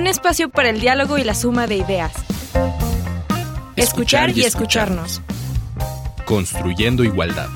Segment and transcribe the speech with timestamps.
[0.00, 2.12] un espacio para el diálogo y la suma de ideas.
[3.76, 5.20] Escuchar y escucharnos.
[6.24, 7.48] Construyendo igualdad.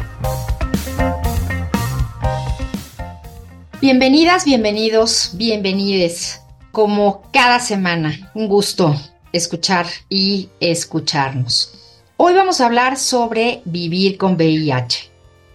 [3.80, 6.42] Bienvenidas, bienvenidos, bienvenides.
[6.70, 8.94] Como cada semana, un gusto
[9.32, 11.72] escuchar y escucharnos.
[12.18, 15.10] Hoy vamos a hablar sobre vivir con VIH.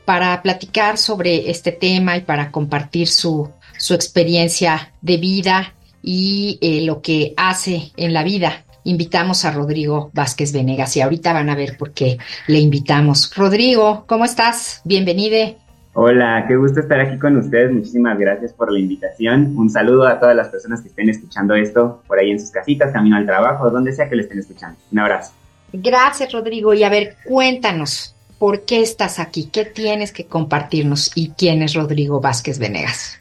[0.06, 6.86] Para platicar sobre este tema y para compartir su, su experiencia de vida y eh,
[6.86, 11.56] lo que hace en la vida, invitamos a Rodrigo Vázquez Venegas y ahorita van a
[11.56, 12.18] ver por qué
[12.48, 13.32] le invitamos.
[13.36, 14.82] Rodrigo, ¿cómo estás?
[14.84, 15.56] Bienvenido.
[15.94, 17.72] Hola, qué gusto estar aquí con ustedes.
[17.72, 19.54] Muchísimas gracias por la invitación.
[19.58, 22.94] Un saludo a todas las personas que estén escuchando esto por ahí en sus casitas,
[22.94, 24.78] camino al trabajo, donde sea que lo estén escuchando.
[24.92, 25.34] Un abrazo.
[25.74, 26.74] Gracias, Rodrigo.
[26.74, 29.50] Y a ver, cuéntanos, ¿por qué estás aquí?
[29.52, 31.12] ¿Qué tienes que compartirnos?
[31.16, 33.20] ¿Y quién es Rodrigo Vázquez Venegas?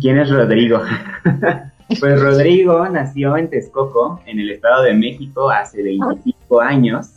[0.00, 0.82] ¿Quién es Rodrigo?
[1.98, 7.10] pues Rodrigo nació en Texcoco, en el Estado de México, hace 25 años.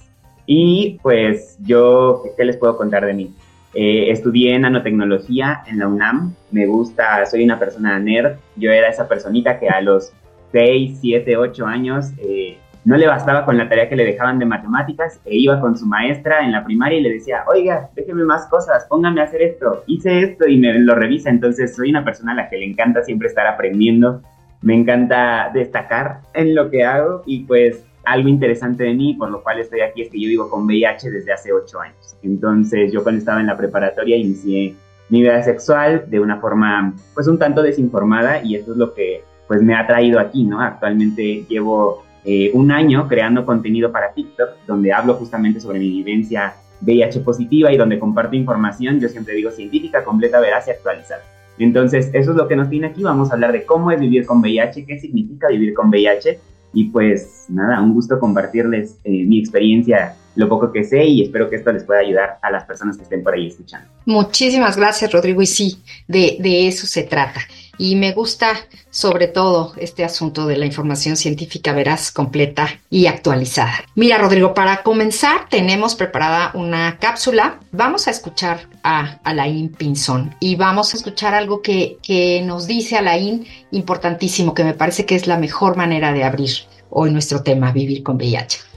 [0.45, 3.33] Y pues yo, ¿qué les puedo contar de mí?
[3.75, 6.33] Eh, estudié nanotecnología en la UNAM.
[6.51, 8.37] Me gusta, soy una persona nerd.
[8.55, 10.11] Yo era esa personita que a los
[10.51, 14.45] 6, 7, 8 años eh, no le bastaba con la tarea que le dejaban de
[14.45, 18.45] matemáticas e iba con su maestra en la primaria y le decía, oiga, déjeme más
[18.47, 21.29] cosas, póngame a hacer esto, hice esto y me lo revisa.
[21.29, 24.21] Entonces soy una persona a la que le encanta siempre estar aprendiendo.
[24.63, 29.43] Me encanta destacar en lo que hago y pues algo interesante de mí, por lo
[29.43, 32.15] cual estoy aquí, es que yo vivo con VIH desde hace ocho años.
[32.21, 34.75] Entonces, yo cuando estaba en la preparatoria inicié
[35.09, 39.23] mi vida sexual de una forma, pues, un tanto desinformada y eso es lo que,
[39.47, 40.61] pues, me ha traído aquí, ¿no?
[40.61, 46.55] Actualmente llevo eh, un año creando contenido para TikTok, donde hablo justamente sobre mi vivencia
[46.81, 51.23] VIH positiva y donde comparto información, yo siempre digo científica, completa, veraz y actualizada.
[51.59, 53.03] Entonces, eso es lo que nos tiene aquí.
[53.03, 56.39] Vamos a hablar de cómo es vivir con VIH, qué significa vivir con VIH
[56.73, 61.49] y pues nada, un gusto compartirles eh, mi experiencia, lo poco que sé y espero
[61.49, 63.87] que esto les pueda ayudar a las personas que estén por ahí escuchando.
[64.05, 65.77] Muchísimas gracias Rodrigo y sí,
[66.07, 67.41] de, de eso se trata.
[67.77, 68.53] Y me gusta
[68.93, 73.83] sobre todo este asunto de la información científica veraz, completa y actualizada.
[73.95, 77.59] Mira, Rodrigo, para comenzar tenemos preparada una cápsula.
[77.71, 82.95] Vamos a escuchar a Alain Pinzón y vamos a escuchar algo que, que nos dice
[82.95, 86.51] Alain importantísimo, que me parece que es la mejor manera de abrir
[86.91, 88.72] hoy nuestro tema, vivir con VIH.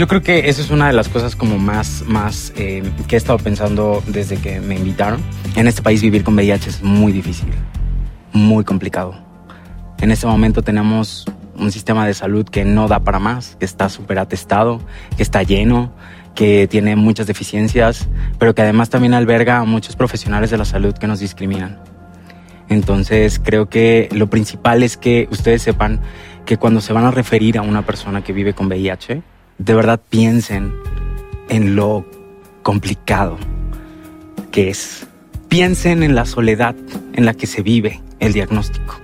[0.00, 3.18] Yo creo que esa es una de las cosas como más, más eh, que he
[3.18, 5.20] estado pensando desde que me invitaron.
[5.56, 7.50] En este país vivir con VIH es muy difícil,
[8.32, 9.14] muy complicado.
[9.98, 13.90] En este momento tenemos un sistema de salud que no da para más, que está
[13.90, 14.80] súper atestado,
[15.18, 15.92] que está lleno,
[16.34, 20.94] que tiene muchas deficiencias, pero que además también alberga a muchos profesionales de la salud
[20.94, 21.78] que nos discriminan.
[22.70, 26.00] Entonces creo que lo principal es que ustedes sepan
[26.46, 29.22] que cuando se van a referir a una persona que vive con VIH,
[29.60, 30.72] de verdad piensen
[31.50, 32.06] en lo
[32.62, 33.36] complicado
[34.50, 35.06] que es.
[35.50, 36.74] Piensen en la soledad
[37.12, 38.98] en la que se vive el diagnóstico.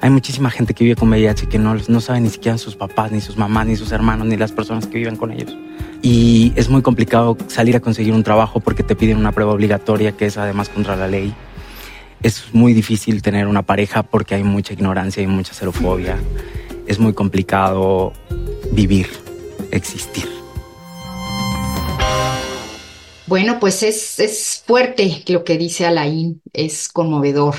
[0.00, 3.12] Hay muchísima gente que vive con VIH que no, no sabe ni siquiera sus papás,
[3.12, 5.56] ni sus mamás, ni sus hermanos, ni las personas que viven con ellos.
[6.02, 10.12] Y es muy complicado salir a conseguir un trabajo porque te piden una prueba obligatoria
[10.12, 11.32] que es además contra la ley.
[12.20, 16.18] Es muy difícil tener una pareja porque hay mucha ignorancia y mucha xerofobia.
[16.88, 18.12] Es muy complicado
[18.72, 19.27] vivir
[19.70, 20.28] existir.
[23.26, 27.56] Bueno, pues es, es fuerte lo que dice Alain, es conmovedor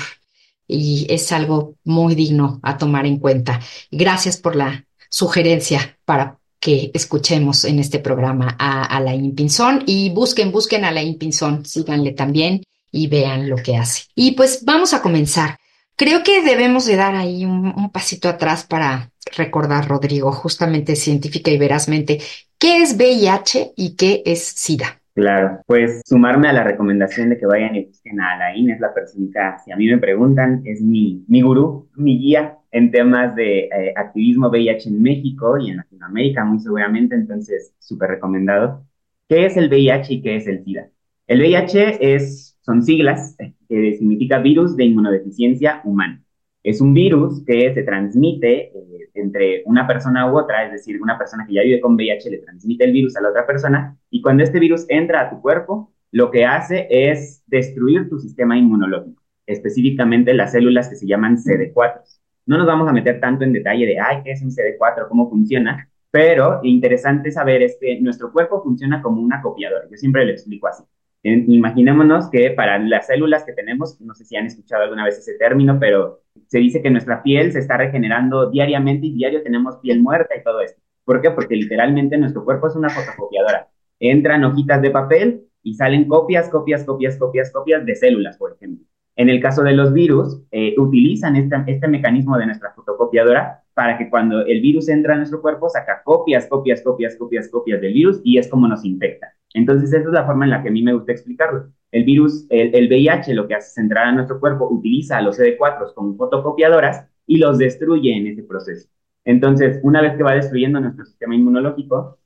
[0.66, 3.60] y es algo muy digno a tomar en cuenta.
[3.90, 10.50] Gracias por la sugerencia para que escuchemos en este programa a Alain Pinzón y busquen,
[10.50, 14.04] busquen a Alain Pinzón, síganle también y vean lo que hace.
[14.14, 15.59] Y pues vamos a comenzar.
[16.00, 21.58] Creo que debemos de dar ahí un, pasito atrás para recordar, Rodrigo, justamente científica y
[21.58, 22.20] verazmente,
[22.58, 24.98] ¿qué es VIH y qué es SIDA?
[25.12, 28.94] Claro, pues sumarme a la recomendación de que vayan y busquen a Alain, es la
[28.94, 33.64] persona, si a mí me preguntan, es mi, mi gurú, mi guía en temas de
[33.64, 38.86] eh, activismo VIH en México y en Latinoamérica, muy seguramente, entonces súper recomendado.
[39.28, 40.88] ¿Qué es el VIH y qué es el SIDA?
[41.26, 43.36] El VIH es, son siglas
[43.70, 46.20] que significa virus de inmunodeficiencia humana.
[46.64, 51.16] Es un virus que se transmite eh, entre una persona u otra, es decir, una
[51.16, 54.20] persona que ya vive con VIH le transmite el virus a la otra persona y
[54.22, 59.22] cuando este virus entra a tu cuerpo, lo que hace es destruir tu sistema inmunológico,
[59.46, 62.02] específicamente las células que se llaman CD4.
[62.46, 65.08] No nos vamos a meter tanto en detalle de, ay, ¿qué es un CD4?
[65.08, 65.88] ¿Cómo funciona?
[66.10, 69.88] Pero interesante saber es que nuestro cuerpo funciona como un acopiador.
[69.88, 70.82] Yo siempre lo explico así.
[71.22, 75.34] Imaginémonos que para las células que tenemos, no sé si han escuchado alguna vez ese
[75.34, 80.00] término, pero se dice que nuestra piel se está regenerando diariamente y diario tenemos piel
[80.00, 80.80] muerta y todo esto.
[81.04, 81.30] ¿Por qué?
[81.30, 83.68] Porque literalmente nuestro cuerpo es una fotocopiadora.
[83.98, 88.86] Entran hojitas de papel y salen copias, copias, copias, copias, copias de células, por ejemplo.
[89.16, 93.96] En el caso de los virus, eh, utilizan este, este mecanismo de nuestra fotocopiadora para
[93.98, 97.92] que cuando el virus entra a nuestro cuerpo, saca copias, copias, copias, copias, copias del
[97.92, 99.34] virus y es como nos infecta.
[99.54, 101.72] Entonces, esa es la forma en la que a mí me gusta explicarlo.
[101.90, 105.22] El virus, el, el VIH, lo que hace es entrar a nuestro cuerpo, utiliza a
[105.22, 108.88] los CD4 como fotocopiadoras y los destruye en ese proceso.
[109.24, 112.18] Entonces, una vez que va destruyendo nuestro sistema inmunológico,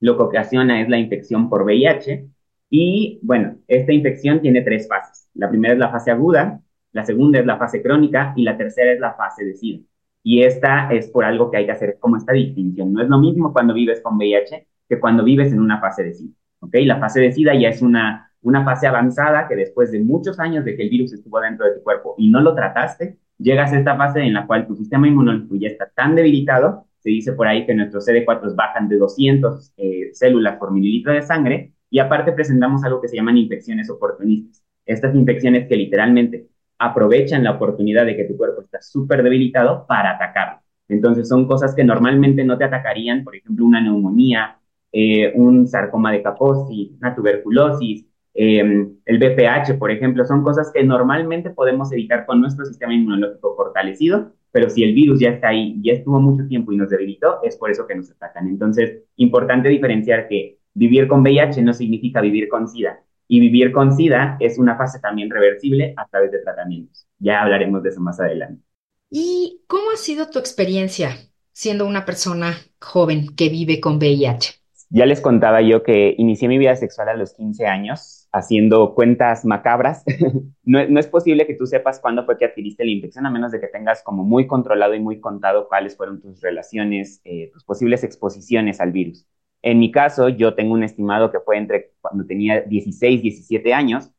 [0.00, 2.28] lo que ocasiona es la infección por VIH.
[2.70, 5.28] Y bueno, esta infección tiene tres fases.
[5.34, 6.60] La primera es la fase aguda,
[6.92, 9.84] la segunda es la fase crónica y la tercera es la fase de SIDA.
[10.24, 12.92] Y esta es por algo que hay que hacer como esta distinción.
[12.92, 16.14] No es lo mismo cuando vives con VIH que cuando vives en una fase de
[16.14, 16.34] SIDA.
[16.60, 16.74] ¿ok?
[16.86, 20.64] La fase de SIDA ya es una, una fase avanzada que después de muchos años
[20.64, 23.78] de que el virus estuvo dentro de tu cuerpo y no lo trataste, llegas a
[23.78, 27.46] esta fase en la cual tu sistema inmunológico ya está tan debilitado, se dice por
[27.46, 32.32] ahí que nuestros CD4 bajan de 200 eh, células por mililitro de sangre y aparte
[32.32, 34.64] presentamos algo que se llaman infecciones oportunistas.
[34.86, 36.48] Estas infecciones que literalmente
[36.84, 40.60] aprovechan la oportunidad de que tu cuerpo está súper debilitado para atacarlo.
[40.88, 44.58] Entonces son cosas que normalmente no te atacarían, por ejemplo, una neumonía,
[44.92, 50.84] eh, un sarcoma de Kaposi, una tuberculosis, em, el BPH, por ejemplo, son cosas que
[50.84, 55.80] normalmente podemos evitar con nuestro sistema inmunológico fortalecido, pero si el virus ya está ahí,
[55.82, 58.46] ya estuvo mucho tiempo y nos debilitó, es por eso que nos atacan.
[58.48, 63.00] Entonces, importante diferenciar que vivir con VIH no significa vivir con SIDA.
[63.26, 67.06] Y vivir con SIDA es una fase también reversible a través de tratamientos.
[67.18, 68.62] Ya hablaremos de eso más adelante.
[69.10, 71.16] ¿Y cómo ha sido tu experiencia
[71.52, 74.64] siendo una persona joven que vive con VIH?
[74.90, 79.44] Ya les contaba yo que inicié mi vida sexual a los 15 años haciendo cuentas
[79.44, 80.04] macabras.
[80.64, 83.60] no, es posible que tú sepas cuándo fue que adquiriste la infección, a menos de
[83.60, 88.04] que tengas como muy controlado y muy contado cuáles fueron tus relaciones, eh, tus posibles
[88.04, 89.26] exposiciones al virus.
[89.64, 94.10] En mi caso, yo tengo un estimado que fue entre cuando tenía 16, 17 años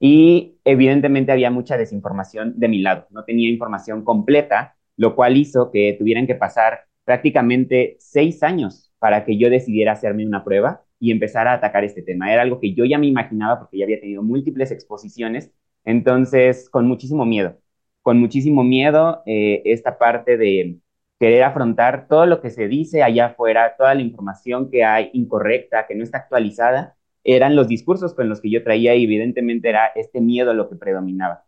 [0.00, 3.06] y evidentemente había mucha desinformación de mi lado.
[3.10, 9.26] No tenía información completa, lo cual hizo que tuvieran que pasar prácticamente seis años para
[9.26, 12.32] que yo decidiera hacerme una prueba y empezar a atacar este tema.
[12.32, 15.52] Era algo que yo ya me imaginaba porque ya había tenido múltiples exposiciones,
[15.84, 17.58] entonces con muchísimo miedo,
[18.00, 20.78] con muchísimo miedo eh, esta parte de
[21.24, 25.86] querer afrontar todo lo que se dice allá afuera, toda la información que hay incorrecta,
[25.86, 29.86] que no está actualizada, eran los discursos con los que yo traía y evidentemente era
[29.94, 31.46] este miedo lo que predominaba.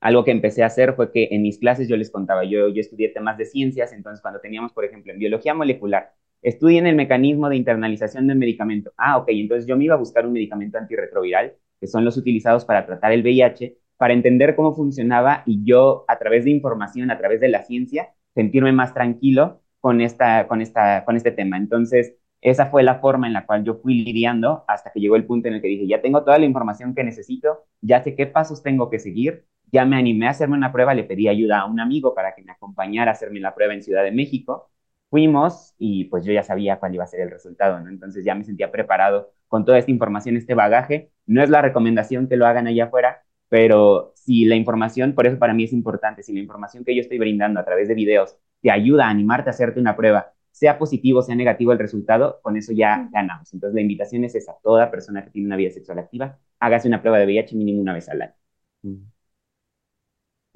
[0.00, 2.80] Algo que empecé a hacer fue que en mis clases yo les contaba, yo, yo
[2.80, 6.12] estudié temas de ciencias, entonces cuando teníamos, por ejemplo, en biología molecular,
[6.42, 8.92] estudien el mecanismo de internalización del medicamento.
[8.96, 12.64] Ah, ok, entonces yo me iba a buscar un medicamento antirretroviral, que son los utilizados
[12.64, 17.18] para tratar el VIH, para entender cómo funcionaba y yo, a través de información, a
[17.18, 21.56] través de la ciencia, sentirme más tranquilo con, esta, con, esta, con este tema.
[21.56, 25.24] Entonces, esa fue la forma en la cual yo fui lidiando hasta que llegó el
[25.24, 28.26] punto en el que dije, ya tengo toda la información que necesito, ya sé qué
[28.26, 31.66] pasos tengo que seguir, ya me animé a hacerme una prueba, le pedí ayuda a
[31.66, 34.70] un amigo para que me acompañara a hacerme la prueba en Ciudad de México.
[35.10, 37.88] Fuimos y pues yo ya sabía cuál iba a ser el resultado, ¿no?
[37.88, 41.10] Entonces ya me sentía preparado con toda esta información, este bagaje.
[41.26, 45.38] No es la recomendación que lo hagan allá afuera, pero si la información, por eso
[45.38, 48.36] para mí es importante, si la información que yo estoy brindando a través de videos
[48.60, 52.56] te ayuda a animarte a hacerte una prueba, sea positivo, sea negativo el resultado, con
[52.56, 53.52] eso ya ganamos.
[53.52, 57.02] Entonces la invitación es esa, toda persona que tiene una vida sexual activa, hágase una
[57.02, 58.34] prueba de VIH mínimo una vez al año.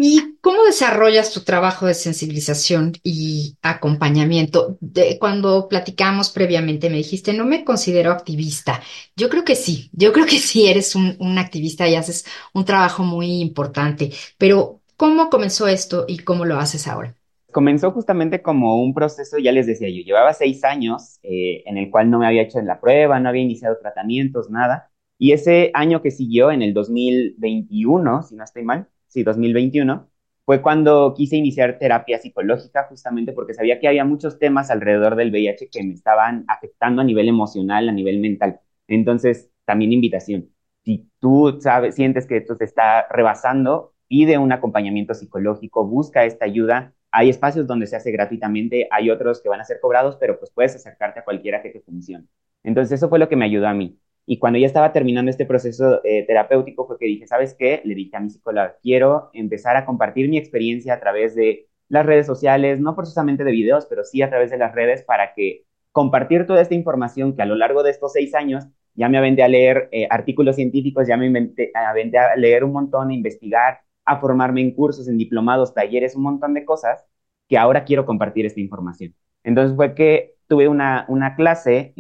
[0.03, 4.79] ¿Y cómo desarrollas tu trabajo de sensibilización y acompañamiento?
[5.19, 8.81] Cuando platicamos previamente me dijiste, no me considero activista.
[9.15, 13.03] Yo creo que sí, yo creo que sí eres un, activista y haces un trabajo
[13.03, 17.15] muy importante, pero ¿cómo comenzó esto y cómo lo haces ahora?
[17.53, 21.91] Comenzó justamente como un proceso, ya les decía yo, llevaba seis años eh, en el
[21.91, 24.91] cual no me había hecho la prueba, no había iniciado tratamientos, nada.
[25.19, 30.09] Y ese año que siguió, en el 2021, si no estoy mal, sí, 2021,
[30.45, 35.31] fue cuando quise iniciar terapia psicológica justamente porque sabía que había muchos temas alrededor del
[35.31, 38.61] VIH que me estaban afectando a nivel emocional, a nivel mental.
[38.89, 40.49] Entonces, también invitación.
[40.85, 46.47] Si tú sabes, sientes que esto te está rebasando, pide un acompañamiento psicológico, busca esta
[46.47, 46.95] ayuda.
[47.13, 50.51] Hay espacios donde se hace gratuitamente, hay otros que van a ser cobrados, pero pues
[50.53, 52.27] puedes acercarte a cualquiera que te funcione.
[52.65, 53.99] Entonces, eso fue lo que me ayudó a mí.
[54.31, 57.83] Y cuando ya estaba terminando este proceso eh, terapéutico fue que dije, ¿sabes qué?
[57.85, 62.07] Le dije a mi psicóloga, quiero empezar a compartir mi experiencia a través de las
[62.07, 65.65] redes sociales, no precisamente de videos, pero sí a través de las redes para que
[65.91, 69.43] compartir toda esta información que a lo largo de estos seis años ya me aventé
[69.43, 71.73] a leer eh, artículos científicos, ya me aventé
[72.19, 76.55] a leer un montón, a investigar, a formarme en cursos, en diplomados, talleres, un montón
[76.55, 77.05] de cosas
[77.49, 79.13] que ahora quiero compartir esta información.
[79.45, 81.95] Entonces fue que tuve una, una clase,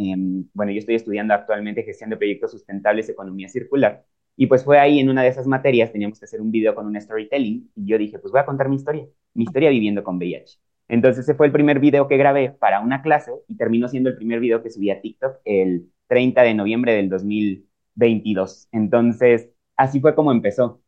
[0.54, 4.04] bueno, yo estoy estudiando actualmente gestión de proyectos sustentables, economía circular,
[4.36, 6.86] y pues fue ahí en una de esas materias, teníamos que hacer un video con
[6.86, 10.16] un storytelling, y yo dije, pues voy a contar mi historia, mi historia viviendo con
[10.16, 10.58] VIH.
[10.88, 14.16] Entonces ese fue el primer video que grabé para una clase y terminó siendo el
[14.16, 18.68] primer video que subí a TikTok el 30 de noviembre del 2022.
[18.72, 20.82] Entonces, así fue como empezó.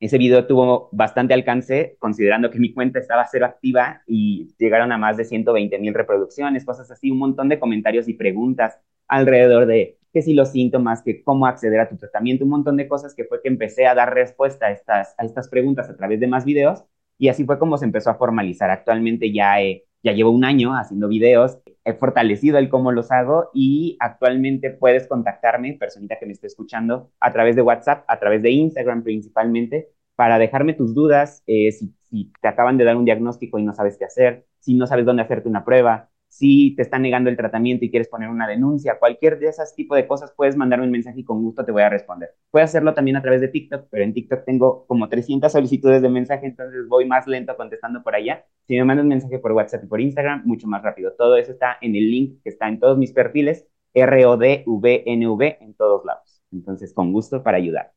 [0.00, 4.98] Ese video tuvo bastante alcance, considerando que mi cuenta estaba cero activa y llegaron a
[4.98, 9.98] más de 120 mil reproducciones, cosas así, un montón de comentarios y preguntas alrededor de
[10.12, 13.24] qué si los síntomas, que cómo acceder a tu tratamiento, un montón de cosas que
[13.24, 16.46] fue que empecé a dar respuesta a estas, a estas preguntas a través de más
[16.46, 16.82] videos
[17.18, 18.70] y así fue como se empezó a formalizar.
[18.70, 19.56] Actualmente ya,
[20.02, 25.06] ya llevo un año haciendo videos, he fortalecido el cómo los hago y actualmente puedes
[25.06, 29.90] contactarme, personita que me esté escuchando, a través de WhatsApp, a través de Instagram principalmente,
[30.14, 33.72] para dejarme tus dudas, eh, si, si te acaban de dar un diagnóstico y no
[33.72, 37.36] sabes qué hacer, si no sabes dónde hacerte una prueba, si te están negando el
[37.36, 40.92] tratamiento y quieres poner una denuncia, cualquier de esas tipos de cosas, puedes mandarme un
[40.92, 42.30] mensaje y con gusto te voy a responder.
[42.50, 46.08] Puedes hacerlo también a través de TikTok, pero en TikTok tengo como 300 solicitudes de
[46.08, 48.44] mensaje, entonces voy más lento contestando por allá.
[48.68, 51.12] Si me mandas un mensaje por WhatsApp y por Instagram, mucho más rápido.
[51.18, 56.04] Todo eso está en el link que está en todos mis perfiles, RODVNV en todos
[56.04, 56.42] lados.
[56.52, 57.92] Entonces, con gusto para ayudar.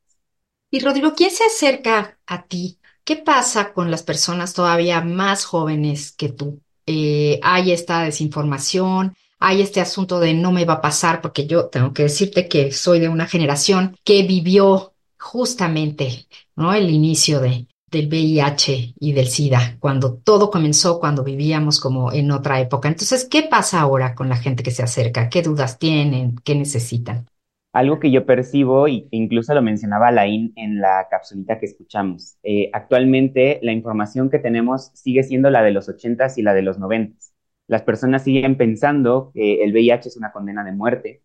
[0.70, 2.80] Y Rodrigo, ¿quién se acerca a ti?
[3.04, 6.63] ¿Qué pasa con las personas todavía más jóvenes que tú?
[6.86, 11.66] Eh, hay esta desinformación, hay este asunto de no me va a pasar, porque yo
[11.66, 16.26] tengo que decirte que soy de una generación que vivió justamente
[16.56, 16.72] ¿no?
[16.72, 22.30] el inicio de, del VIH y del SIDA, cuando todo comenzó, cuando vivíamos como en
[22.30, 22.88] otra época.
[22.88, 25.28] Entonces, ¿qué pasa ahora con la gente que se acerca?
[25.28, 26.36] ¿Qué dudas tienen?
[26.44, 27.26] ¿Qué necesitan?
[27.74, 32.70] Algo que yo percibo, e incluso lo mencionaba Laín en la capsulita que escuchamos, eh,
[32.72, 36.78] actualmente la información que tenemos sigue siendo la de los 80s y la de los
[36.78, 37.32] 90s.
[37.66, 41.22] Las personas siguen pensando que el VIH es una condena de muerte.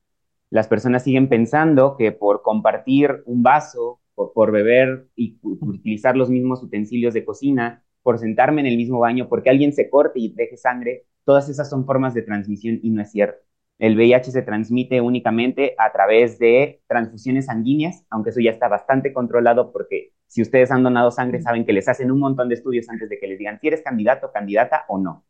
[0.49, 6.31] Las personas siguen pensando que por compartir un vaso, por, por beber y utilizar los
[6.31, 10.33] mismos utensilios de cocina, por sentarme en el mismo baño, porque alguien se corte y
[10.33, 13.48] deje sangre, todas esas son formas de transmisión y no es cierto.
[13.79, 19.13] El VIH se transmite únicamente a través de transfusiones sanguíneas, aunque eso ya está bastante
[19.13, 22.89] controlado porque si ustedes han donado sangre saben que les hacen un montón de estudios
[22.89, 25.25] antes de que les digan si eres candidato, candidata o no.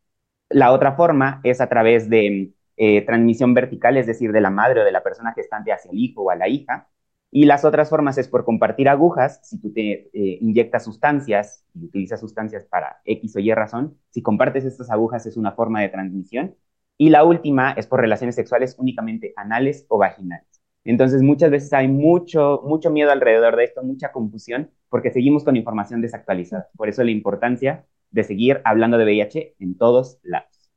[0.50, 4.82] La otra forma es a través de eh, transmisión vertical, es decir, de la madre
[4.82, 6.90] o de la persona gestante hacia el hijo o a la hija.
[7.32, 11.86] Y las otras formas es por compartir agujas, si tú te eh, inyectas sustancias y
[11.86, 15.90] utilizas sustancias para X o Y razón, si compartes estas agujas es una forma de
[15.90, 16.56] transmisión.
[17.02, 20.62] Y la última es por relaciones sexuales únicamente anales o vaginales.
[20.84, 25.56] Entonces muchas veces hay mucho, mucho miedo alrededor de esto, mucha confusión, porque seguimos con
[25.56, 26.68] información desactualizada.
[26.76, 30.72] Por eso la importancia de seguir hablando de VIH en todos lados.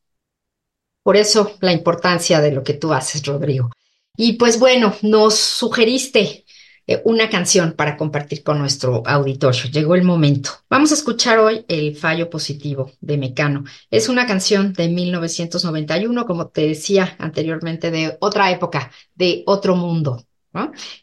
[1.02, 3.70] Por eso la importancia de lo que tú haces, Rodrigo.
[4.16, 6.41] Y pues bueno, nos sugeriste
[6.86, 9.64] eh, una canción para compartir con nuestro auditorio.
[9.70, 10.50] Llegó el momento.
[10.68, 13.64] Vamos a escuchar hoy El fallo positivo de Mecano.
[13.90, 20.26] Es una canción de 1991, como te decía anteriormente, de otra época, de otro mundo.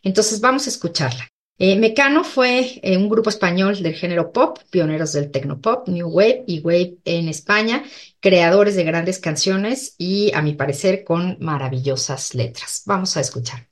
[0.03, 1.27] Entonces vamos a escucharla.
[1.61, 6.45] Eh, Mecano fue eh, un grupo español del género pop, pioneros del tecnopop, New Wave
[6.47, 7.83] y Wave en España,
[8.21, 12.83] creadores de grandes canciones y, a mi parecer, con maravillosas letras.
[12.85, 13.68] Vamos a escuchar.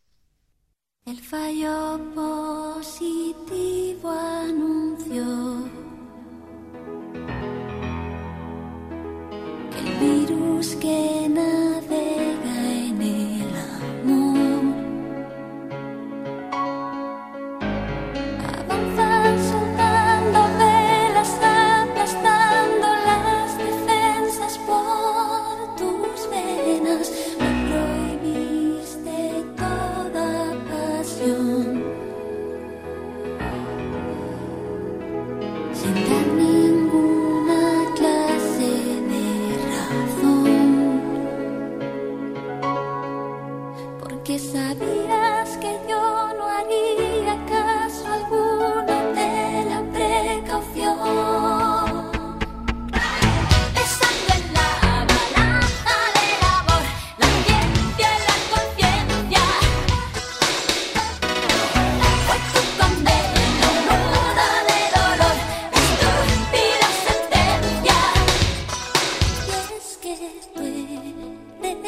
[1.08, 5.24] El fallo positivo anunció
[9.72, 12.27] que el virus que navega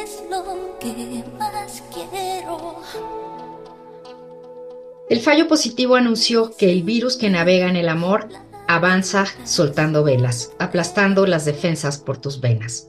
[0.02, 0.44] es lo
[0.78, 2.76] que más quiero.
[5.08, 8.28] El fallo positivo anunció que el virus que navega en el amor
[8.68, 12.88] avanza soltando velas, aplastando las defensas por tus venas.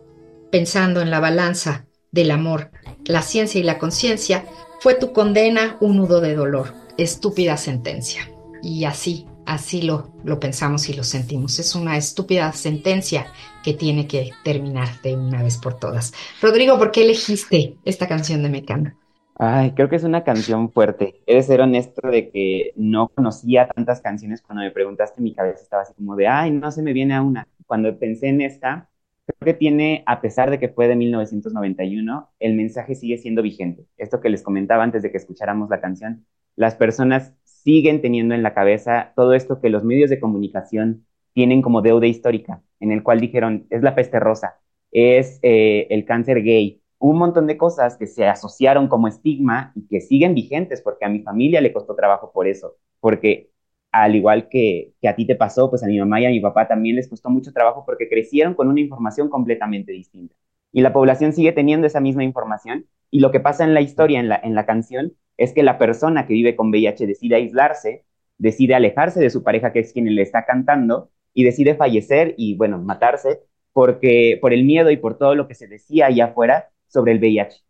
[0.51, 2.71] Pensando en la balanza del amor,
[3.05, 4.45] la ciencia y la conciencia,
[4.79, 8.29] fue tu condena un nudo de dolor, estúpida sentencia.
[8.61, 11.59] Y así así lo, pensamos y lo sentimos.
[11.59, 13.27] Es una estúpida sentencia
[13.63, 16.13] que tiene que terminar de una vez por todas.
[16.41, 18.93] Rodrigo, ¿por qué elegiste esta canción de Mecano?
[19.35, 21.21] Ay, creo que es una canción fuerte.
[21.25, 24.41] He de ser honesto de que no conocía tantas canciones.
[24.41, 27.21] Cuando me preguntaste, mi cabeza estaba así como de, ay, no se me viene a
[27.21, 27.47] una.
[27.65, 28.89] Cuando pensé en esta,
[29.25, 33.85] creo que tiene, a pesar de que fue de 1991, el mensaje sigue siendo vigente.
[33.97, 38.43] Esto que les comentaba antes de que escucháramos la canción, las personas siguen teniendo en
[38.43, 43.03] la cabeza todo esto que los medios de comunicación tienen como deuda histórica, en el
[43.03, 44.59] cual dijeron, es la peste rosa,
[44.91, 49.87] es eh, el cáncer gay, un montón de cosas que se asociaron como estigma y
[49.87, 53.51] que siguen vigentes, porque a mi familia le costó trabajo por eso, porque
[53.91, 56.39] al igual que, que a ti te pasó, pues a mi mamá y a mi
[56.39, 60.35] papá también les costó mucho trabajo porque crecieron con una información completamente distinta.
[60.71, 64.19] Y la población sigue teniendo esa misma información y lo que pasa en la historia,
[64.19, 68.05] en la, en la canción, es que la persona que vive con VIH decide aislarse,
[68.37, 72.55] decide alejarse de su pareja, que es quien le está cantando, y decide fallecer y,
[72.55, 73.41] bueno, matarse,
[73.73, 77.19] porque por el miedo y por todo lo que se decía allá afuera, sobre el
[77.19, 77.61] VIH.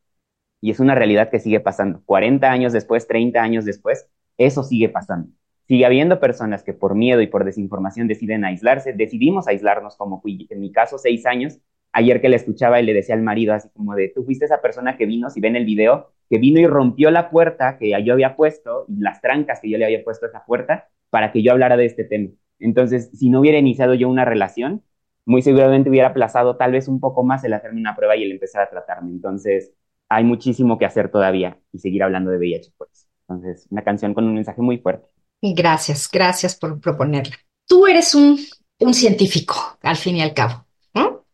[0.61, 2.01] Y es una realidad que sigue pasando.
[2.05, 4.07] 40 años después, 30 años después,
[4.37, 5.29] eso sigue pasando.
[5.67, 8.93] Sigue habiendo personas que por miedo y por desinformación deciden aislarse.
[8.93, 11.59] Decidimos aislarnos como fui, en mi caso, seis años.
[11.93, 14.61] Ayer que le escuchaba y le decía al marido así como de, tú fuiste esa
[14.61, 18.13] persona que vino, si ven el video, que vino y rompió la puerta que yo
[18.13, 21.51] había puesto las trancas que yo le había puesto a esa puerta para que yo
[21.51, 22.29] hablara de este tema.
[22.59, 24.83] Entonces, si no hubiera iniciado yo una relación,
[25.25, 28.31] muy seguramente hubiera aplazado tal vez un poco más el hacerme una prueba y el
[28.31, 29.11] empezar a tratarme.
[29.11, 29.73] Entonces,
[30.09, 33.07] hay muchísimo que hacer todavía y seguir hablando de VIH por eso.
[33.27, 35.07] Entonces, una canción con un mensaje muy fuerte.
[35.41, 37.35] Gracias, gracias por proponerla.
[37.67, 38.37] Tú eres un,
[38.79, 40.65] un científico, al fin y al cabo.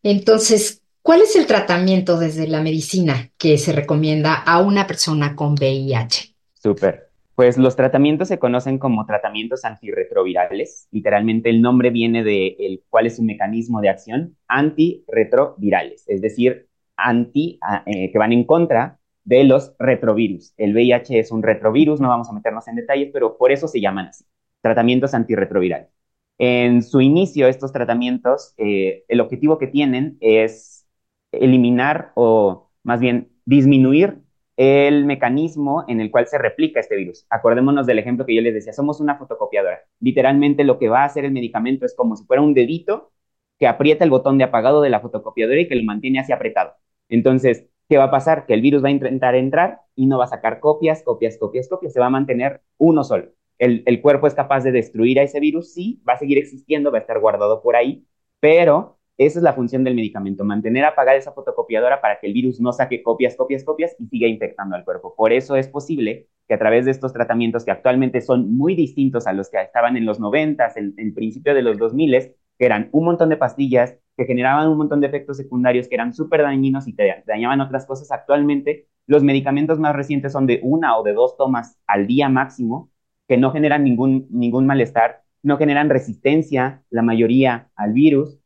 [0.02, 5.54] Entonces, ¿cuál es el tratamiento desde la medicina que se recomienda a una persona con
[5.54, 6.34] VIH?
[6.54, 7.08] Súper.
[7.34, 10.88] Pues los tratamientos se conocen como tratamientos antirretrovirales.
[10.90, 16.66] Literalmente el nombre viene de el, cuál es su mecanismo de acción, antirretrovirales, es decir,
[16.96, 20.52] anti, eh, que van en contra de los retrovirus.
[20.56, 23.80] El VIH es un retrovirus, no vamos a meternos en detalles, pero por eso se
[23.80, 24.24] llaman así,
[24.60, 25.90] tratamientos antirretrovirales.
[26.38, 30.86] En su inicio, estos tratamientos, eh, el objetivo que tienen es
[31.32, 34.20] eliminar o más bien disminuir
[34.56, 37.26] el mecanismo en el cual se replica este virus.
[37.30, 39.80] Acordémonos del ejemplo que yo les decía, somos una fotocopiadora.
[40.00, 43.12] Literalmente lo que va a hacer el medicamento es como si fuera un dedito
[43.58, 46.74] que aprieta el botón de apagado de la fotocopiadora y que lo mantiene así apretado.
[47.08, 48.46] Entonces, ¿qué va a pasar?
[48.46, 51.68] Que el virus va a intentar entrar y no va a sacar copias, copias, copias,
[51.68, 53.30] copias, se va a mantener uno solo.
[53.58, 56.98] El, cuerpo es capaz de destruir a ese virus, sí, va a seguir existiendo, va
[56.98, 58.04] a estar guardado por ahí,
[58.40, 62.60] pero esa es la función del medicamento, mantener apagada esa fotocopiadora para que el virus
[62.60, 65.14] no saque copias, copias, copias y siga infectando al cuerpo.
[65.16, 69.26] Por eso es posible que a través de estos tratamientos que actualmente son muy distintos
[69.26, 72.88] a los que estaban en los 90, en el principio de los 2000, que eran
[72.92, 76.88] un montón de pastillas que generaban un montón de efectos secundarios que eran súper dañinos
[76.88, 81.14] y te dañaban otras cosas, actualmente los medicamentos más recientes son de una o de
[81.14, 82.90] dos tomas al día máximo,
[83.28, 88.38] que no generan ningún, ningún malestar, no generan resistencia, la mayoría, al virus,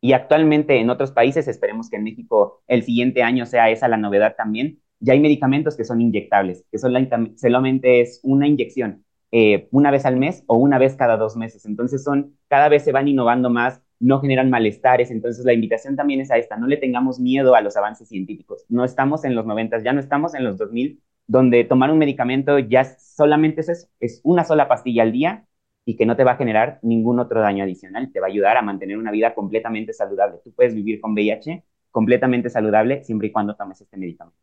[0.00, 3.96] y actualmente en otros países, esperemos que en México el siguiente año sea esa la
[3.96, 9.90] novedad también, ya hay medicamentos que son inyectables, que solamente es una inyección, eh, una
[9.90, 11.66] vez al mes o una vez cada dos meses.
[11.66, 15.10] Entonces son, cada vez se van innovando más, no generan malestares.
[15.10, 18.64] Entonces la invitación también es a esta, no le tengamos miedo a los avances científicos.
[18.68, 22.58] No estamos en los 90, ya no estamos en los 2000, donde tomar un medicamento
[22.58, 25.46] ya solamente es eso, es una sola pastilla al día
[25.84, 28.10] y que no te va a generar ningún otro daño adicional.
[28.12, 30.40] Te va a ayudar a mantener una vida completamente saludable.
[30.42, 34.38] Tú puedes vivir con VIH completamente saludable siempre y cuando tomes este medicamento.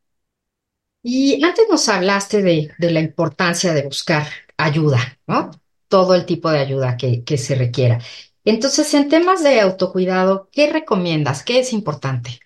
[1.03, 4.25] Y antes nos hablaste de, la importancia de buscar
[4.57, 5.51] ayuda, ¿no?
[5.89, 7.99] Todo el tipo de ayuda que, que se requiera.
[8.45, 11.43] Entonces, en temas de autocuidado, ¿qué recomiendas?
[11.43, 12.39] ¿Qué es importante?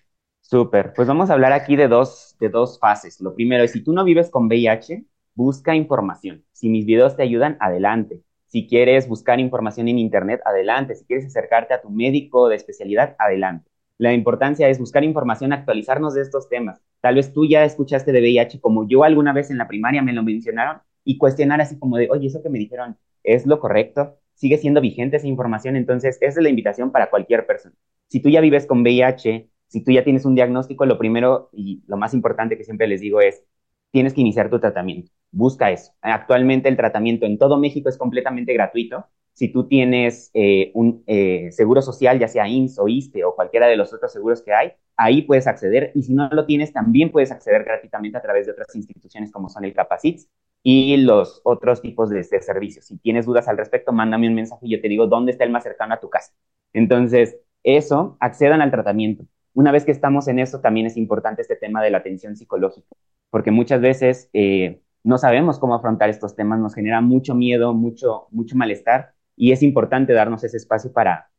[0.50, 3.20] Súper, pues vamos a hablar aquí de dos, de dos fases.
[3.20, 6.42] Lo primero es, si tú no vives con VIH, busca información.
[6.52, 8.22] Si mis videos te ayudan, adelante.
[8.46, 10.94] Si quieres buscar información en Internet, adelante.
[10.94, 13.68] Si quieres acercarte a tu médico de especialidad, adelante.
[13.98, 16.80] La importancia es buscar información, actualizarnos de estos temas.
[17.02, 20.14] Tal vez tú ya escuchaste de VIH como yo alguna vez en la primaria me
[20.14, 24.16] lo mencionaron y cuestionar así como de, oye, eso que me dijeron es lo correcto,
[24.32, 25.76] sigue siendo vigente esa información.
[25.76, 27.74] Entonces, esa es la invitación para cualquier persona.
[28.06, 31.82] Si tú ya vives con VIH, si tú ya tienes un diagnóstico, lo primero y
[31.86, 33.44] lo más importante que siempre les digo es,
[33.90, 35.10] tienes que iniciar tu tratamiento.
[35.30, 35.92] busca eso.
[36.00, 39.06] Actualmente el tratamiento en todo México es completamente gratuito.
[39.34, 43.66] Si tú tienes eh, un eh, seguro social, ya sea IMSS o ISTE o cualquiera
[43.68, 45.92] de los otros seguros que hay, ahí puedes acceder.
[45.94, 49.48] Y si no lo tienes, también puedes acceder gratuitamente a través de otras instituciones como
[49.48, 50.28] son el Capacits
[50.62, 52.86] y los otros tipos de, de servicios.
[52.86, 55.50] Si tienes dudas al respecto, mándame un mensaje y yo te digo dónde está el
[55.50, 56.32] más cercano a tu casa.
[56.72, 59.24] Entonces, eso, accedan al tratamiento.
[59.58, 62.86] Una vez que estamos en eso, también es importante este tema de la atención psicológica,
[63.28, 68.28] porque muchas veces eh, no sabemos cómo afrontar estos temas, nos genera mucho miedo, mucho,
[68.30, 71.30] mucho malestar, y es importante darnos ese espacio para,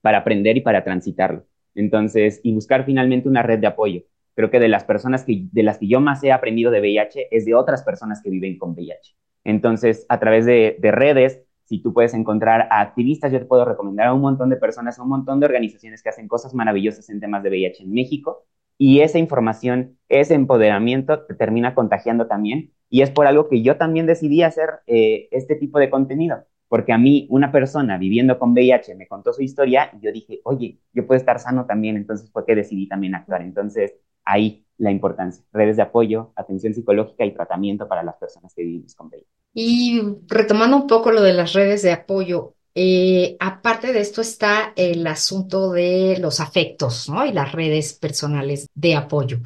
[0.00, 1.44] para aprender y para transitarlo.
[1.74, 4.00] Entonces, y buscar finalmente una red de apoyo.
[4.34, 7.28] Creo que de las personas que, de las que yo más he aprendido de VIH
[7.30, 9.14] es de otras personas que viven con VIH.
[9.44, 13.64] Entonces, a través de, de redes, si tú puedes encontrar a activistas, yo te puedo
[13.64, 17.08] recomendar a un montón de personas, a un montón de organizaciones que hacen cosas maravillosas
[17.10, 18.44] en temas de VIH en México.
[18.78, 22.72] Y esa información, ese empoderamiento te termina contagiando también.
[22.88, 26.94] Y es por algo que yo también decidí hacer eh, este tipo de contenido porque
[26.94, 30.80] a mí una persona viviendo con VIH me contó su historia y yo dije, oye,
[30.94, 33.42] yo puedo estar sano también, entonces fue que decidí también actuar.
[33.42, 33.92] Entonces,
[34.24, 38.94] ahí la importancia, redes de apoyo, atención psicológica y tratamiento para las personas que vivimos
[38.94, 39.41] con VIH.
[39.54, 44.72] Y retomando un poco lo de las redes de apoyo, eh, aparte de esto está
[44.76, 47.26] el asunto de los afectos, ¿no?
[47.26, 49.40] Y las redes personales de apoyo.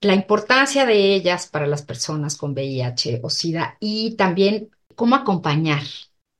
[0.00, 5.82] La importancia de ellas para las personas con VIH o SIDA y también cómo acompañar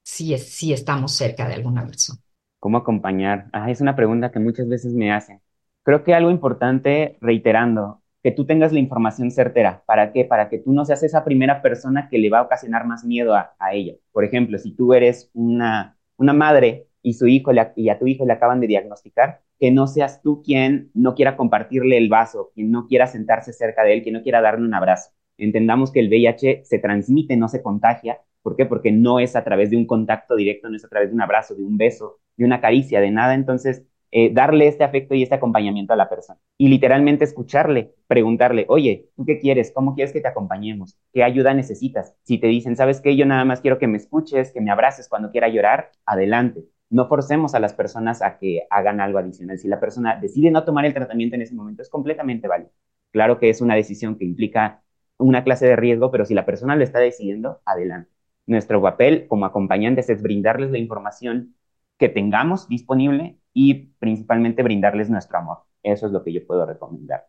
[0.02, 2.20] si, es, estamos cerca de alguna persona.
[2.60, 3.46] ¿Cómo acompañar?
[3.52, 5.40] Ah, es una pregunta que muchas veces me hacen.
[5.82, 9.84] Creo que algo importante, reiterando, que tú tengas la información certera.
[9.86, 10.24] ¿Para qué?
[10.24, 13.34] Para que tú no seas esa primera persona que le va a ocasionar más miedo
[13.34, 13.94] a, a ella.
[14.12, 18.06] Por ejemplo, si tú eres una, una madre y, su hijo le, y a tu
[18.06, 22.50] hijo le acaban de diagnosticar, que no seas tú quien no quiera compartirle el vaso,
[22.54, 25.10] quien no quiera sentarse cerca de él, quien no quiera darle un abrazo.
[25.36, 28.66] Entendamos que el VIH se transmite, no se contagia, ¿Por qué?
[28.66, 31.22] Porque no es a través de un contacto directo, no es a través de un
[31.22, 33.32] abrazo, de un beso, de una caricia, de nada.
[33.32, 36.38] Entonces, eh, darle este afecto y este acompañamiento a la persona.
[36.56, 39.72] Y literalmente escucharle, preguntarle, oye, ¿tú qué quieres?
[39.74, 40.96] ¿Cómo quieres que te acompañemos?
[41.12, 42.14] ¿Qué ayuda necesitas?
[42.22, 43.16] Si te dicen, ¿sabes qué?
[43.16, 46.64] Yo nada más quiero que me escuches, que me abraces cuando quiera llorar, adelante.
[46.90, 49.58] No forcemos a las personas a que hagan algo adicional.
[49.58, 52.70] Si la persona decide no tomar el tratamiento en ese momento, es completamente válido.
[53.10, 54.84] Claro que es una decisión que implica
[55.18, 58.10] una clase de riesgo, pero si la persona lo está decidiendo, adelante.
[58.46, 61.56] Nuestro papel como acompañantes es brindarles la información
[61.98, 65.58] que tengamos disponible y principalmente brindarles nuestro amor.
[65.82, 67.26] Eso es lo que yo puedo recomendar.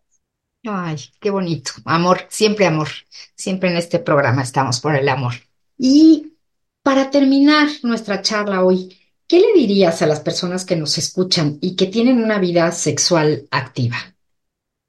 [0.68, 1.72] Ay, qué bonito.
[1.86, 2.88] Amor, siempre amor.
[3.36, 5.34] Siempre en este programa estamos por el amor.
[5.78, 6.34] Y
[6.82, 11.76] para terminar nuestra charla hoy, ¿qué le dirías a las personas que nos escuchan y
[11.76, 13.98] que tienen una vida sexual activa?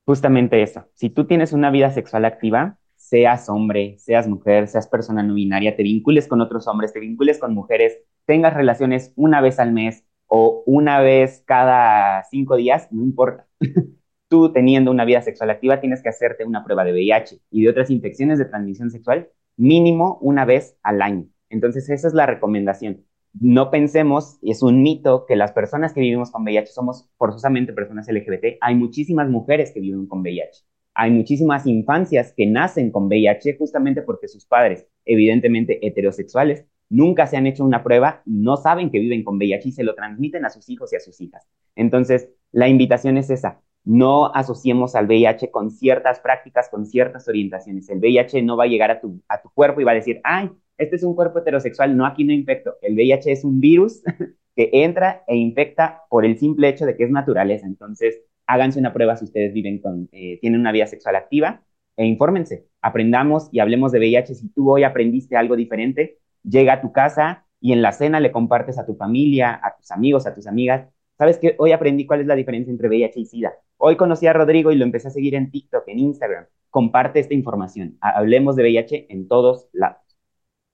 [0.07, 0.87] Justamente eso.
[0.95, 5.77] Si tú tienes una vida sexual activa, seas hombre, seas mujer, seas persona no binaria,
[5.77, 10.06] te vincules con otros hombres, te vincules con mujeres, tengas relaciones una vez al mes
[10.27, 13.47] o una vez cada cinco días, no importa.
[14.29, 17.71] Tú teniendo una vida sexual activa tienes que hacerte una prueba de VIH y de
[17.71, 21.27] otras infecciones de transmisión sexual mínimo una vez al año.
[21.49, 23.05] Entonces esa es la recomendación.
[23.39, 28.09] No pensemos, es un mito, que las personas que vivimos con VIH somos forzosamente personas
[28.09, 28.59] LGBT.
[28.61, 30.65] Hay muchísimas mujeres que viven con VIH
[30.97, 37.37] hay muchísimas infancias que nacen con VIH justamente porque sus padres, evidentemente heterosexuales, nunca se
[37.37, 40.51] han hecho una prueba no saben que viven con VIH y se lo transmiten a
[40.51, 41.47] sus hijos y a sus hijas.
[41.75, 43.61] Entonces, la invitación es esa.
[43.85, 47.89] No asociemos al VIH con ciertas prácticas, con ciertas orientaciones.
[47.89, 50.21] El VIH no va a llegar a tu, a tu cuerpo y va a decir,
[50.25, 52.75] ay, este es un cuerpo heterosexual, no, aquí no infecto.
[52.83, 54.03] El VIH es un virus
[54.57, 57.67] que entra e infecta por el simple hecho de que es naturaleza.
[57.67, 61.63] Entonces, háganse una prueba si ustedes viven con, eh, tienen una vida sexual activa
[61.97, 64.35] e infórmense, aprendamos y hablemos de VIH.
[64.35, 68.33] Si tú hoy aprendiste algo diferente, llega a tu casa y en la cena le
[68.33, 70.89] compartes a tu familia, a tus amigos, a tus amigas.
[71.19, 73.53] ¿Sabes que Hoy aprendí cuál es la diferencia entre VIH y SIDA.
[73.79, 76.47] Hoy conocí a Rodrigo y lo empecé a seguir en TikTok, en Instagram.
[76.71, 77.97] Comparte esta información.
[78.01, 79.99] Hablemos de VIH en todos lados.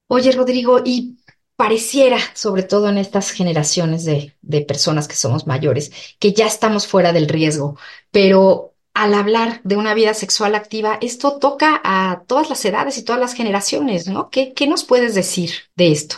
[0.09, 1.17] Oye, Rodrigo, y
[1.57, 6.87] pareciera, sobre todo en estas generaciones de, de, personas que somos mayores, que ya estamos
[6.87, 7.79] fuera del riesgo,
[8.11, 13.05] pero al hablar de una vida sexual activa, esto toca a todas las edades y
[13.05, 14.31] todas las generaciones, ¿no?
[14.31, 16.17] ¿Qué, qué nos puedes decir de esto?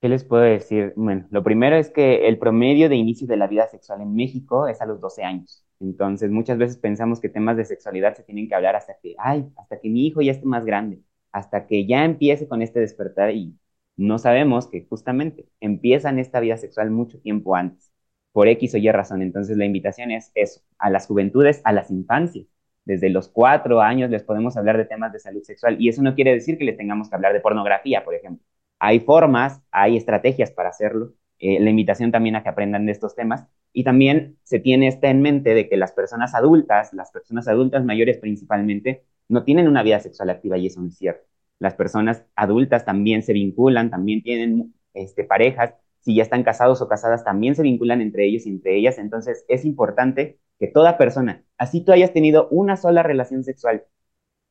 [0.00, 0.92] ¿Qué les puedo decir?
[0.96, 4.66] Bueno, lo primero es que el promedio de inicio de la vida sexual en México
[4.66, 5.64] es a los 12 años.
[5.78, 9.48] Entonces, muchas veces pensamos que temas de sexualidad se tienen que hablar hasta que, ay,
[9.56, 13.30] hasta que mi hijo ya esté más grande, hasta que ya empiece con este despertar
[13.32, 13.56] y
[13.96, 17.91] no sabemos que justamente empiezan esta vida sexual mucho tiempo antes,
[18.32, 19.22] por X o Y razón.
[19.22, 22.46] Entonces la invitación es eso, a las juventudes, a las infancias,
[22.84, 26.14] desde los cuatro años les podemos hablar de temas de salud sexual y eso no
[26.14, 28.44] quiere decir que les tengamos que hablar de pornografía, por ejemplo.
[28.78, 31.14] Hay formas, hay estrategias para hacerlo.
[31.38, 35.08] Eh, la invitación también a que aprendan de estos temas y también se tiene esta
[35.10, 39.82] en mente de que las personas adultas, las personas adultas mayores principalmente, no tienen una
[39.82, 41.26] vida sexual activa y eso no es cierto.
[41.58, 46.88] Las personas adultas también se vinculan, también tienen este, parejas, si ya están casados o
[46.88, 48.98] casadas, también se vinculan entre ellos y entre ellas.
[48.98, 53.84] Entonces es importante que toda persona, así tú hayas tenido una sola relación sexual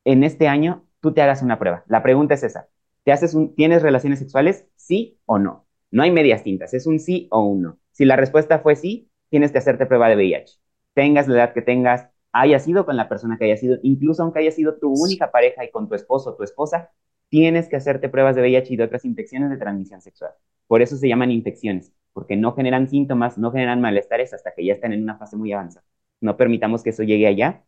[0.06, 1.84] en este año, tú te hagas una prueba.
[1.88, 2.68] La pregunta es esa.
[3.04, 4.66] ¿Te haces un, ¿Tienes relaciones sexuales?
[4.76, 5.68] ¿Sí o no?
[5.92, 7.80] No hay medias tintas, es un sí o un no.
[7.92, 10.58] Si la respuesta fue sí, tienes que hacerte prueba de VIH.
[10.94, 14.40] Tengas la edad que tengas, hayas sido con la persona que haya sido, incluso aunque
[14.40, 16.92] haya sido tu única pareja y con tu esposo o tu esposa,
[17.30, 20.32] tienes que hacerte pruebas de VIH y de otras infecciones de transmisión sexual.
[20.72, 24.74] Por eso se llaman infecciones, porque no generan síntomas, no generan malestares hasta que ya
[24.76, 25.86] están en una fase muy avanzada
[26.22, 27.64] no permitamos que eso llegue allá.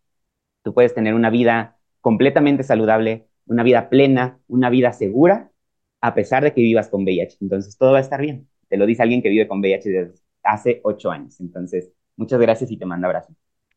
[0.61, 5.51] Tú puedes tener una vida completamente saludable, una vida plena, una vida segura,
[5.99, 7.37] a pesar de que vivas con VIH.
[7.41, 8.47] Entonces, todo va a estar bien.
[8.69, 11.39] Te lo dice alguien que vive con VIH desde hace ocho años.
[11.41, 13.33] Entonces, muchas gracias y te mando abrazo.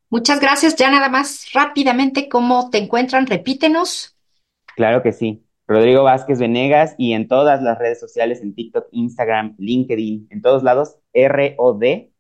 [0.09, 0.77] Muchas gracias.
[0.77, 3.27] Ya nada más rápidamente, ¿cómo te encuentran?
[3.27, 4.17] Repítenos.
[4.77, 5.46] Claro que sí.
[5.67, 10.63] Rodrigo Vázquez Venegas y en todas las redes sociales, en TikTok, Instagram, LinkedIn, en todos
[10.63, 12.13] lados, R-O-D-V-N-V.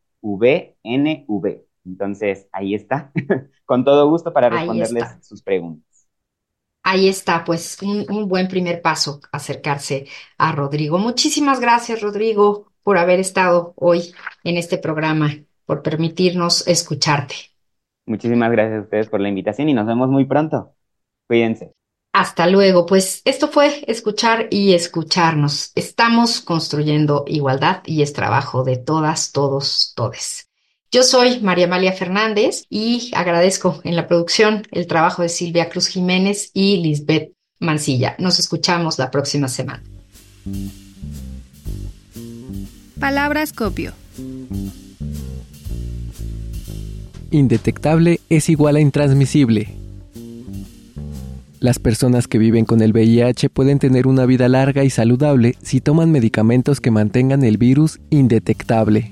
[1.84, 3.12] Entonces, ahí está,
[3.64, 5.86] con todo gusto para responderles sus preguntas.
[6.82, 10.06] Ahí está, pues un, buen primer paso, acercarse
[10.38, 10.98] a Rodrigo.
[10.98, 14.12] Muchísimas gracias, Rodrigo, por haber estado hoy
[14.44, 15.30] en este programa,
[15.64, 17.34] por permitirnos escucharte.
[18.06, 20.74] Muchísimas gracias a ustedes por la invitación y nos vemos muy pronto.
[21.26, 21.72] Cuídense.
[22.16, 22.86] Hasta luego.
[22.86, 25.72] Pues esto fue escuchar y escucharnos.
[25.74, 30.48] Estamos construyendo igualdad y es trabajo de todas, todos, todes.
[30.90, 35.88] Yo soy María Amalia Fernández y agradezco en la producción el trabajo de Silvia Cruz
[35.88, 38.16] Jiménez y Lisbeth Mancilla.
[38.18, 39.82] Nos escuchamos la próxima semana.
[42.98, 43.92] Palabras copio.
[47.30, 49.85] Indetectable es igual a intransmisible.
[51.58, 55.80] Las personas que viven con el VIH pueden tener una vida larga y saludable si
[55.80, 59.10] toman medicamentos que mantengan el virus indetectable.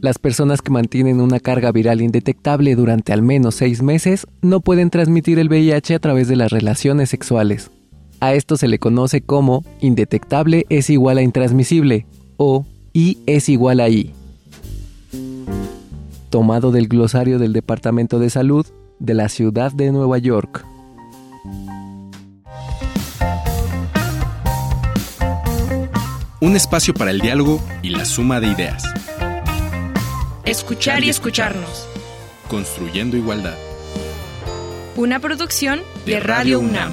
[0.00, 4.90] Las personas que mantienen una carga viral indetectable durante al menos seis meses no pueden
[4.90, 7.70] transmitir el VIH a través de las relaciones sexuales.
[8.20, 13.80] A esto se le conoce como indetectable es igual a intransmisible o I es igual
[13.80, 14.12] a I.
[16.30, 18.66] Tomado del glosario del Departamento de Salud
[19.04, 20.64] de la Ciudad de Nueva York.
[26.40, 28.84] Un espacio para el diálogo y la suma de ideas.
[30.44, 31.88] Escuchar y escucharnos.
[32.48, 33.56] Construyendo igualdad.
[34.96, 36.92] Una producción de Radio UNAM.